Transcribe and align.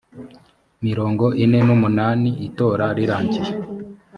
mirongo 0.85 1.25
ine 1.43 1.59
n 1.65 1.69
umunani 1.75 2.29
itora 2.47 2.85
rirangiye 2.97 3.51